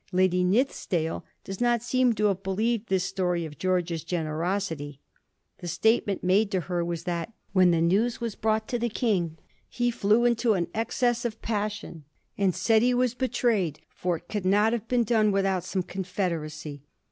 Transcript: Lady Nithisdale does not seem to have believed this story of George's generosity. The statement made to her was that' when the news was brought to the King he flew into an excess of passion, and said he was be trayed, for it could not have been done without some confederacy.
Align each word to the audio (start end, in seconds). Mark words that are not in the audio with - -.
Lady 0.11 0.43
Nithisdale 0.43 1.21
does 1.43 1.61
not 1.61 1.83
seem 1.83 2.13
to 2.13 2.25
have 2.25 2.41
believed 2.41 2.89
this 2.89 3.03
story 3.03 3.45
of 3.45 3.59
George's 3.59 4.03
generosity. 4.03 4.99
The 5.59 5.67
statement 5.67 6.23
made 6.23 6.49
to 6.53 6.61
her 6.61 6.83
was 6.83 7.03
that' 7.03 7.31
when 7.53 7.69
the 7.69 7.81
news 7.83 8.19
was 8.19 8.33
brought 8.33 8.67
to 8.69 8.79
the 8.79 8.89
King 8.89 9.37
he 9.69 9.91
flew 9.91 10.25
into 10.25 10.55
an 10.55 10.69
excess 10.73 11.23
of 11.23 11.39
passion, 11.43 12.05
and 12.35 12.55
said 12.55 12.81
he 12.81 12.95
was 12.95 13.13
be 13.13 13.27
trayed, 13.27 13.77
for 13.93 14.17
it 14.17 14.27
could 14.27 14.43
not 14.43 14.73
have 14.73 14.87
been 14.87 15.03
done 15.03 15.31
without 15.31 15.63
some 15.63 15.83
confederacy. 15.83 16.81